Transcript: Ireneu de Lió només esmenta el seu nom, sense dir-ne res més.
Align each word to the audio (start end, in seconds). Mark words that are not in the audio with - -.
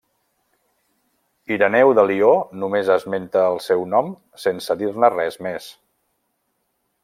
Ireneu 1.55 1.93
de 1.99 2.05
Lió 2.11 2.31
només 2.63 2.89
esmenta 2.95 3.45
el 3.53 3.61
seu 3.69 3.85
nom, 3.93 4.11
sense 4.47 4.81
dir-ne 4.83 5.15
res 5.19 5.41
més. 5.49 5.69